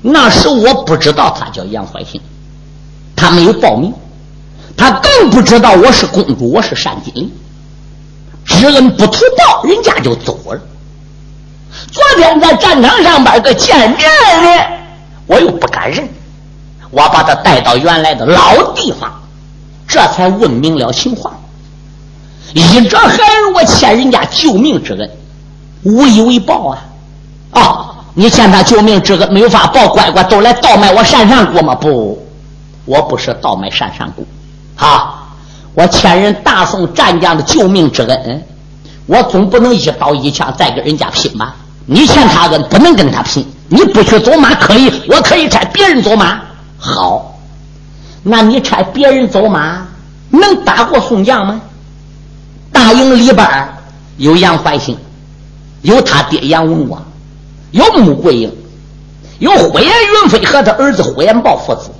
[0.00, 2.20] 那时我不知道他叫杨怀兴，
[3.16, 3.92] 他没有报名，
[4.76, 7.30] 他更不知道我是公主，我是单金陵。
[8.44, 10.60] 知恩不图报，人家就走了。
[11.90, 14.08] 昨天在战场上边个见面
[14.42, 14.64] 呢，
[15.26, 16.08] 我又不敢认，
[16.90, 19.12] 我把他带到原来的老地方，
[19.86, 21.34] 这才问明了情况。
[22.54, 25.10] 依着孩儿我欠人家救命之恩，
[25.82, 26.84] 无以为报啊！
[27.50, 27.87] 啊，
[28.20, 31.72] 你欠他救命之恩没有法报，乖乖都来倒卖我山上谷吗？
[31.76, 32.20] 不，
[32.84, 34.26] 我不是倒卖山上谷，
[34.74, 35.28] 啊，
[35.72, 38.44] 我欠人大宋战将的救命之恩，
[39.06, 41.54] 我总不能一刀一枪再跟人家拼吧？
[41.86, 46.40] 你欠他的不能跟他拼，你不去走马可以，我可以差别人走马。
[46.76, 47.38] 好，
[48.24, 49.86] 那你差别人走马
[50.30, 51.60] 能打过宋江吗？
[52.72, 53.48] 大营里边
[54.16, 54.98] 有杨怀兴，
[55.82, 57.00] 有他爹杨文广，
[57.70, 58.52] 有穆桂英，
[59.38, 61.90] 有火焰云飞和他儿子火焰豹父子，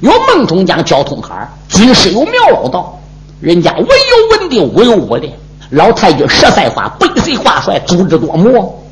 [0.00, 3.00] 有孟中将焦通海，军师有苗老道，
[3.40, 5.28] 人家文有文的，武有武的。
[5.70, 8.84] 老太君十赛花，背水挂帅，足智多谋。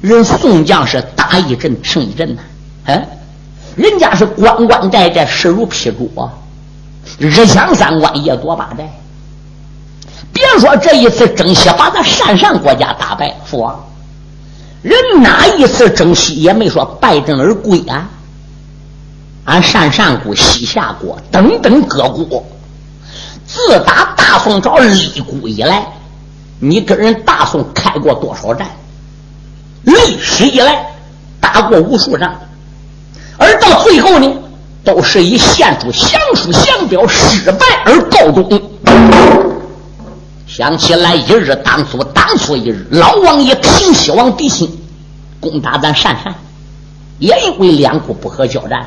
[0.00, 2.42] 人宋将是打一阵胜一阵呐，
[2.86, 3.06] 嗯，
[3.76, 6.32] 人家是关关寨寨，势如劈竹啊，
[7.18, 8.88] 日抢三关，夜夺八寨。
[10.32, 13.87] 别说这一次征西把咱鄯善国家打败，父王，
[14.82, 18.08] 人哪一次征西也没说败阵而归啊。
[19.44, 22.44] 俺上上国、西夏国等等各国，
[23.46, 25.86] 自打大宋朝立国以来，
[26.60, 28.68] 你跟人大宋开过多少战？
[29.82, 30.86] 历史以来
[31.40, 32.34] 打过无数仗，
[33.38, 34.30] 而到最后呢，
[34.84, 38.62] 都是以献出降书降表失败而告终。
[40.58, 44.68] 想起来一日当初，当初一日，老王爷平西王敌心，
[45.38, 46.34] 攻打咱鄯善，
[47.20, 48.84] 也因为两国不和交战，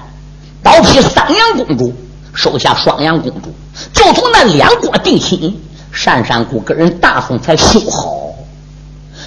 [0.62, 1.94] 刀劈三阳公主，
[2.34, 3.54] 收下双阳公主，
[3.94, 5.58] 就从那两国定亲，
[5.96, 8.34] 鄯善国跟人大宋才修好。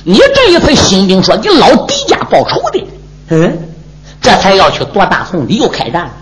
[0.04, 2.86] 你这一次新兵说你老狄家报仇的，
[3.28, 3.58] 嗯，
[4.20, 6.12] 这才要去夺大宋，你又开战了。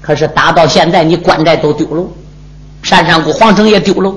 [0.00, 2.04] 可是打到现在，你关寨都丢了，
[2.84, 4.14] 山上国皇城也丢了，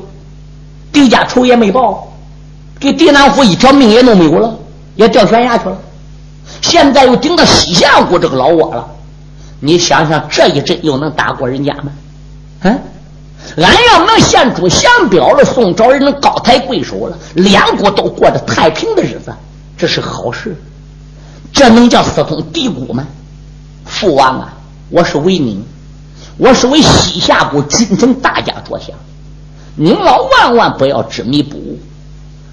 [0.91, 2.12] 狄家仇也没报，
[2.80, 4.56] 给狄南虎一条命也弄没有了，
[4.95, 5.78] 也掉悬崖去了。
[6.62, 8.88] 现在又顶到西夏国这个老窝了，
[9.60, 11.91] 你想想这一阵又能打过人家吗？
[12.62, 12.80] 嗯。
[13.58, 19.34] 俺要能献出降表了，宋朝人能高抬贵手了，两国都过着太平的日子，
[19.78, 20.56] 这是好事。
[21.52, 23.06] 这能叫私通敌国吗？
[23.86, 24.54] 父王啊，
[24.89, 25.63] 我是为您，
[26.38, 28.95] 我是为西夏国君臣大家着想，
[29.81, 31.79] 您老万万不要执迷不悟。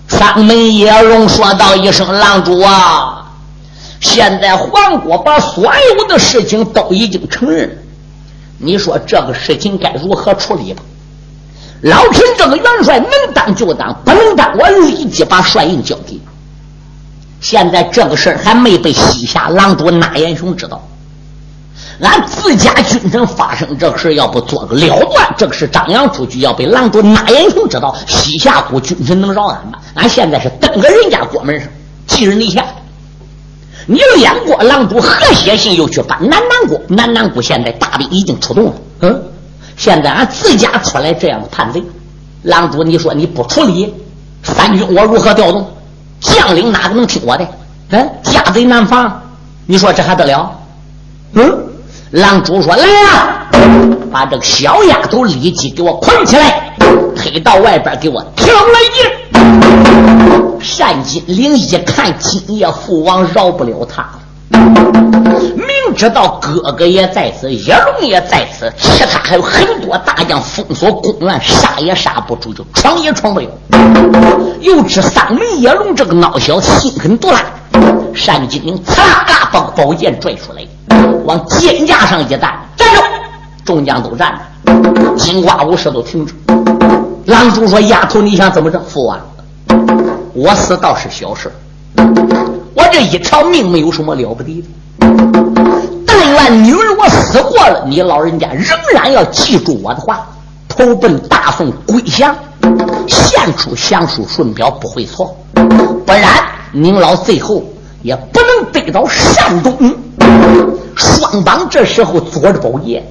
[0.07, 3.33] 三门叶龙说道一声：“郎主啊，
[4.01, 7.83] 现在黄国把所有的事情都已经承认。”
[8.59, 10.81] 你说这个事情该如何处理吧？
[11.81, 16.21] 老臣这个元帅能当就当，不能当我立即把帅印交给你。
[17.41, 20.81] 现在这个事还没被西夏郎主纳延雄知道。
[22.01, 29.79] 俺自家军臣发生这事要不做个了断，这个事张扬出去要被狼主纳延雄知道，西夏国军臣能饶俺吗？
[29.95, 31.69] 俺现在是登个人家国门上，
[32.07, 32.65] 寄人篱下。
[33.87, 36.81] 你两国狼主何写信又去犯南南国？
[36.89, 38.73] 南南国现在大兵已经出动了。
[39.01, 39.23] 嗯，
[39.77, 41.83] 现在俺自家出来这样的叛贼，
[42.43, 43.95] 狼主，你说你不处理，
[44.43, 45.67] 三军我如何调动？
[46.21, 47.47] 将领哪个能听我的？
[47.91, 49.23] 嗯，家贼难防，
[49.67, 50.51] 你说这还得了？
[51.35, 51.67] 嗯，
[52.17, 53.47] 狼主说来呀，
[54.11, 56.73] 把这个小丫头立即给我捆起来，
[57.15, 60.77] 推到外边给我挑了一。
[60.79, 64.07] 单金陵一看，今夜父王饶不了他
[64.49, 73.47] 明知道哥哥也在此，叶龙也在此，其他还有很多大将封锁公园，杀也杀不住，就闯也闯不了。
[74.63, 77.45] 又知三门叶龙这个孬小心狠毒辣，
[78.27, 80.63] 单金陵嚓啦把宝剑拽出来，
[81.25, 82.41] 往肩架上一站，
[82.77, 83.01] 站住！
[83.65, 86.35] 众将都站着，金瓜武士都停住。
[87.27, 89.19] 郎中说：“丫头，你想怎么着？”父王。
[90.33, 91.51] 我死倒是小事，
[91.97, 94.65] 我这一条命没有什么了不得的。
[96.07, 100.27] 但愿女儿我死过了，你老人家仍然要记住我的话，
[100.69, 102.37] 投奔大宋归降，
[103.09, 106.23] 献出降书顺表不会错，不然
[106.71, 107.65] 您老最后
[108.07, 109.77] 也不能得到山东。
[110.95, 113.05] 双方这时候左着宝剑，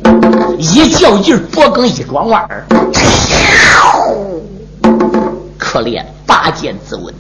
[0.58, 2.66] 一较劲，脖梗一转弯儿，
[5.58, 6.02] 可怜。
[6.26, 7.12] 拔剑自刎，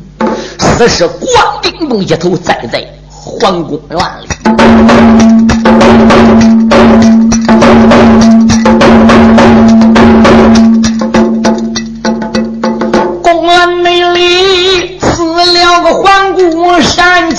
[0.58, 1.30] 此时关
[1.62, 5.25] 丁公一头栽在皇宫院里。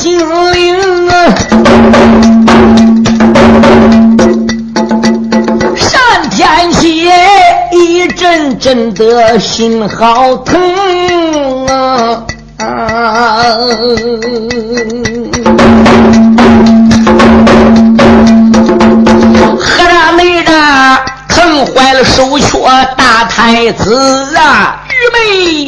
[0.07, 0.17] 金
[0.53, 1.35] 陵啊，
[5.93, 7.13] 单天蝎
[7.73, 11.67] 一阵阵的心好疼。
[11.67, 13.57] 啊！
[19.59, 20.53] 喝大内的
[21.29, 22.57] 疼坏了手缺
[22.97, 24.85] 大太子啊！
[24.89, 25.66] 玉梅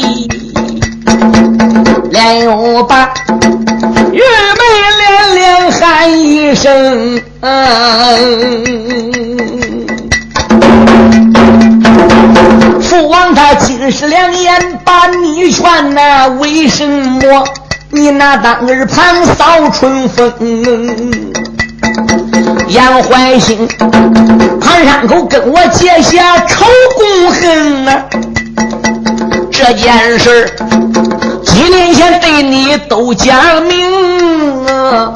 [18.11, 20.33] 你那当儿旁扫春风？
[22.69, 23.69] 杨怀兴，
[24.59, 26.65] 盘山口跟我结下仇
[27.31, 28.03] 恨呐！
[29.53, 30.51] 这件事
[31.45, 35.13] 几年前对你都讲明啊！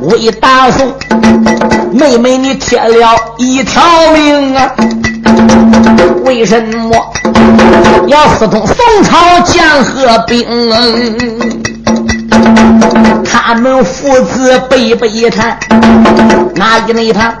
[0.00, 0.90] 为大宋
[1.92, 3.82] 妹妹你贴了一条
[4.14, 4.74] 命啊！
[6.24, 7.12] 为什么
[8.06, 10.46] 要私通宋朝江河兵？
[13.24, 15.58] 他们父子背背谈，
[16.54, 17.36] 哪一内谈？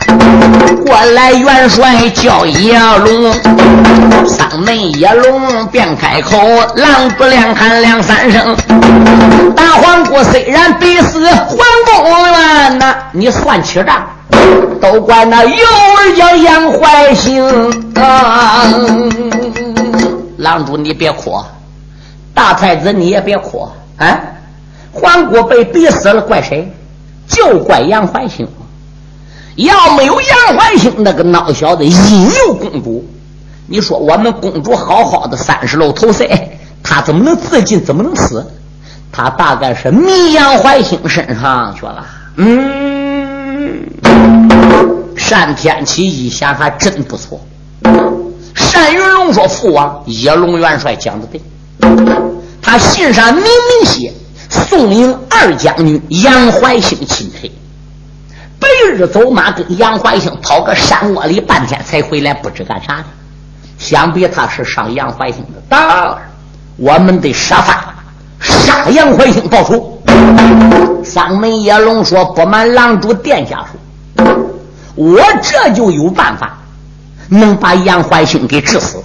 [0.84, 3.32] 过来元帅叫叶龙，
[4.26, 6.38] 三门叶龙便开口，
[6.76, 8.54] 狼不两喊两三声。
[9.56, 11.56] 大皇姑虽然必死还
[11.86, 14.06] 公元呐，你算起账，
[14.80, 17.42] 都怪那幼儿叫杨怀兴
[17.96, 18.64] 啊！
[20.44, 21.42] 狼主你别哭，
[22.34, 23.66] 大太子你也别哭
[23.96, 24.20] 啊！
[24.92, 26.70] 皇姑被逼死了，怪谁？
[27.26, 28.46] 就怪杨怀兴。
[29.56, 33.02] 要没有杨怀兴那个孬小子引诱公主，
[33.66, 36.28] 你说我们公主好好的三十楼头塞，
[36.82, 37.82] 他怎么能自尽？
[37.82, 38.46] 怎么能死？
[39.10, 42.04] 他大概是迷杨怀兴身上去了。
[42.36, 43.86] 嗯，
[45.30, 47.40] 单天启一想还真不错。
[48.54, 51.40] 单云龙说：“父王，叶龙元帅讲的对，
[52.60, 54.12] 他信上明明写。”
[54.50, 57.50] 宋营二将军杨怀兴钦退，
[58.60, 63.04] 白日走马跟杨怀兴跑个山窝里半天才回来，不知干啥的。
[63.78, 66.16] 想必他是上杨怀兴的当，
[66.76, 67.94] 我们得设法
[68.38, 70.00] 杀杨怀兴报仇。
[71.04, 73.66] 三门叶龙说：“不瞒狼主殿下
[74.16, 74.24] 说，
[74.94, 76.58] 我这就有办法，
[77.28, 79.02] 能把杨怀兴给治死，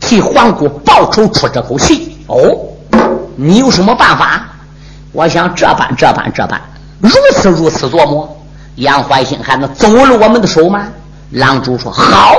[0.00, 2.38] 替皇姑报仇出这口气。”哦，
[3.36, 4.42] 你有什么办法？
[5.12, 6.58] 我想这般这般这般，
[7.00, 8.34] 如此如此琢磨，
[8.76, 10.86] 杨怀兴还能走了我们的手吗？
[11.32, 12.34] 郎主说好，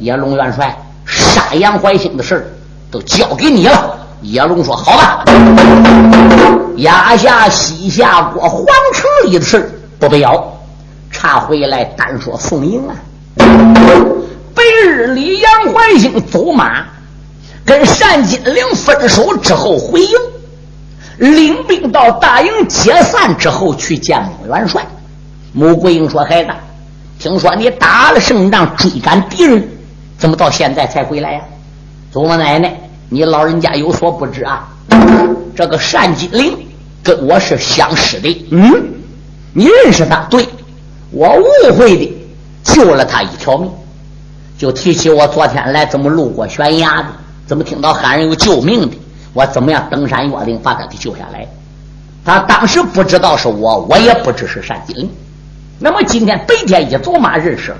[0.00, 0.76] 叶龙元帅
[1.06, 2.54] 杀杨怀兴的事
[2.90, 3.98] 都交给你了。
[4.20, 5.24] 叶龙说好吧，
[6.76, 10.52] 压下西夏国皇城里的事不必要，
[11.10, 12.92] 查回来单说宋营啊。
[14.64, 16.86] 白日里杨怀兴走马
[17.66, 20.10] 跟单金陵分手之后回营。
[21.18, 24.84] 领兵到大营解散之后去见穆元帅。
[25.52, 26.50] 穆桂英说：“孩子，
[27.18, 29.68] 听说你打了胜仗，追赶敌人，
[30.18, 31.40] 怎么到现在才回来呀？”
[32.10, 32.74] 祖母奶奶，
[33.10, 34.66] 你老人家有所不知啊，
[35.54, 36.56] 这个单金陵
[37.02, 38.46] 跟我是相识的。
[38.50, 38.94] 嗯，
[39.52, 40.26] 你认识他？
[40.30, 40.48] 对，
[41.12, 42.12] 我误会的
[42.64, 43.70] 救了他一条命。
[44.56, 47.08] 就提起我昨天来怎么路过悬崖的，
[47.46, 48.96] 怎么听到喊人有救命的。
[49.32, 51.46] 我怎么样登山越岭把他给救下来？
[52.24, 55.10] 他当时不知道是我，我也不知是单金陵。
[55.78, 57.74] 那么今天白天一走马认识，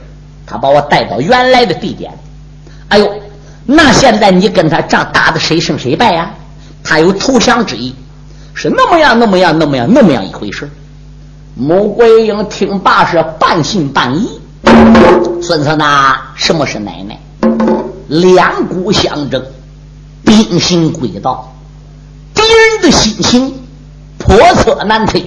[0.44, 2.12] 他把我带到原来的地点。
[2.88, 3.10] 哎呦，
[3.64, 6.30] 那现在你跟他仗打的谁胜谁败呀？
[6.82, 7.94] 他有投降之意，
[8.52, 10.68] 是那么样那么样那么样那么样一回事。
[11.54, 14.40] 穆桂英听罢是半信半疑。
[15.42, 17.18] 孙子呐，什么是奶奶？
[18.08, 19.44] 两股相争。
[20.24, 21.54] 兵行诡道，
[22.32, 23.62] 敌人的心情
[24.18, 25.22] 叵测难推，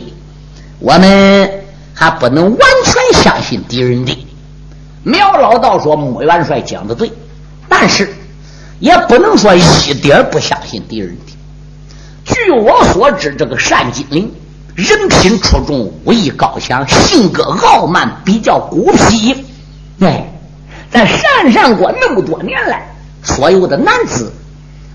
[0.80, 1.52] 我们
[1.94, 4.28] 还不能完全相信敌人的。
[5.04, 7.12] 苗老道说：“穆元帅讲的对，
[7.70, 8.12] 但是
[8.80, 11.34] 也不能说一点不相信敌人的。
[12.26, 14.32] 据我所知，这个单金陵
[14.78, 19.44] 人品出众，武艺高强，性格傲慢，比较孤僻。
[20.00, 20.26] 哎，
[20.92, 22.88] 在山上过那么多年来，
[23.24, 24.32] 所有的男子。”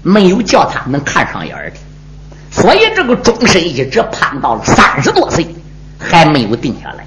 [0.05, 1.75] 没有叫他能看上眼的，
[2.51, 5.47] 所以这个终身一直盼到了三十多岁，
[5.97, 7.07] 还没有定下来。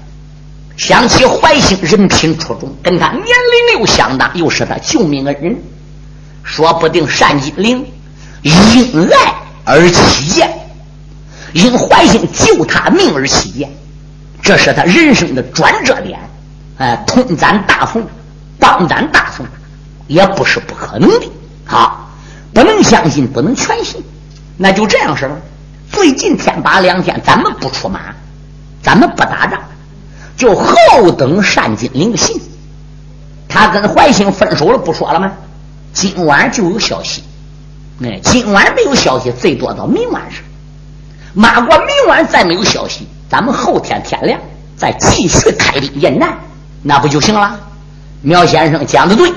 [0.78, 5.54] 想起怀兴人品出众，跟他年龄又相当，又是他救命恩人，
[6.42, 7.86] 说不定单金陵
[8.40, 10.50] 因爱而起见，
[11.56, 13.70] 因怀兴救他命而起见，
[14.42, 16.20] 这是他人生的转折点。
[16.76, 18.06] 哎，通咱大宋，
[18.58, 19.46] 帮咱大宋，
[20.06, 21.26] 也不是不可能的。
[21.66, 22.02] 啊。
[22.52, 24.02] 不能相信，不能全信，
[24.56, 25.36] 那就这样式了。
[25.90, 28.00] 最近天把两天，咱们不出马，
[28.82, 29.60] 咱们不打仗，
[30.36, 32.40] 就后等单金陵的信。
[33.48, 35.32] 他跟怀兴分手了，不说了吗？
[35.92, 37.22] 今晚就有消息。
[38.02, 40.42] 哎，今晚没有消息，最多到明晚上。
[41.38, 44.40] 马过明晚再没有消息，咱们后天天亮
[44.74, 46.32] 再继续开兵应战，
[46.82, 47.54] 那不就行了？
[48.22, 49.30] 苗先生讲的对。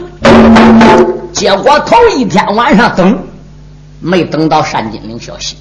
[1.33, 3.19] 结果头一天晚上等，
[3.99, 5.57] 没等到单金陵消息。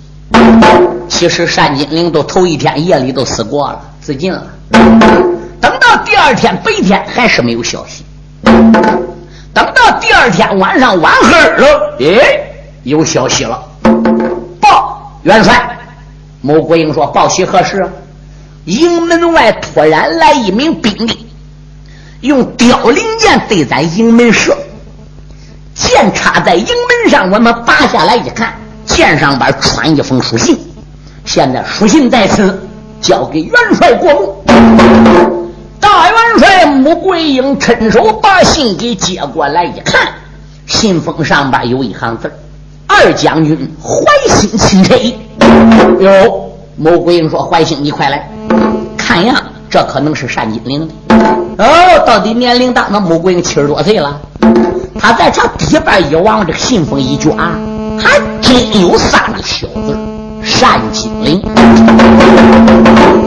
[1.08, 4.46] 其实单金陵都头一天夜里都死过了，自尽了。
[4.70, 8.04] 等到第二二天白天还是没有消息。
[8.44, 12.40] 等到第二天晚上晚黑了，哎，
[12.82, 13.58] 有消息了。
[14.60, 15.77] 报元帅，
[16.40, 17.90] 穆桂英说：“报喜何事？”
[18.64, 21.26] 营门外突然来一名兵力，
[22.20, 24.56] 用凋零剑对咱营门射，
[25.74, 28.52] 箭插在营门上，我们拔下来一看，
[28.84, 30.58] 箭上边穿一封书信。
[31.24, 32.68] 现在书信在此，
[33.00, 34.44] 交给元帅过目。
[35.80, 40.08] 大元帅穆桂英伸手把信给接过来，一看，
[40.66, 42.30] 信封上边有一行字
[42.86, 45.18] 二将军怀心钦佩。”
[46.00, 48.28] 哟，穆桂英说：“怀兴，你快来
[48.96, 49.36] 看样，
[49.68, 50.94] 这可能是单金陵的。
[51.58, 51.66] 哦，
[52.06, 52.86] 到底年龄大？
[52.90, 54.20] 那穆桂英七十多岁了。
[55.00, 57.36] 他在这底边一望，这个信封一卷，
[57.98, 59.96] 还真有三个小字。”
[60.60, 61.42] 单金陵，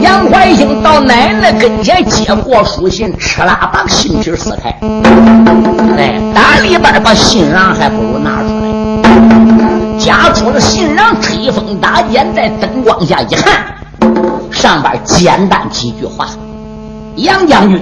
[0.00, 4.70] 杨怀兴到奶奶跟前接过书信，哧啦把信皮撕开，
[5.96, 8.48] 哎，打里边把信瓤还不如拿出
[10.02, 13.76] 来，夹出了信让，吹风打箭，在灯光下一看，
[14.50, 16.28] 上边简单几句话：
[17.16, 17.80] 杨将军，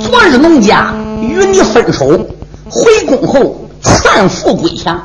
[0.00, 2.06] 昨日农家与你分手，
[2.70, 5.00] 回宫后劝父归降，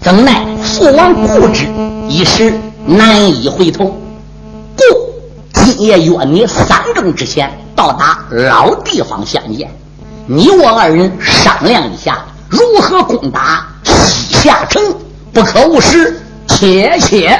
[0.00, 1.66] 怎奈父王固执，
[2.08, 2.52] 一时。
[2.86, 3.84] 难以回头，
[4.74, 4.82] 故
[5.52, 9.70] 今夜约你三更之前到达老地方相见。
[10.26, 14.82] 你我二人商量一下如何攻打西夏城，
[15.38, 16.20] 不可误事。
[16.48, 17.30] 且且。